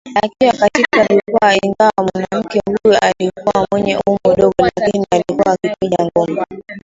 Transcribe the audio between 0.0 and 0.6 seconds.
akiwa